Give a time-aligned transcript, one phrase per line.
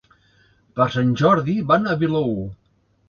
[0.79, 2.43] Per Sant Jordi van a Vilaür.